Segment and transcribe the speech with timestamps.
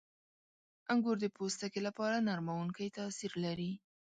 [0.91, 3.71] •انګور د پوستکي لپاره نرمونکی تاثیر لري.